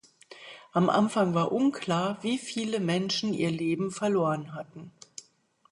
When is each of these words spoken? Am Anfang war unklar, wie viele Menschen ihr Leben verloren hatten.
Am 0.71 0.89
Anfang 0.89 1.35
war 1.35 1.51
unklar, 1.51 2.17
wie 2.23 2.39
viele 2.39 2.79
Menschen 2.79 3.35
ihr 3.35 3.51
Leben 3.51 3.91
verloren 3.91 4.55
hatten. 4.55 4.91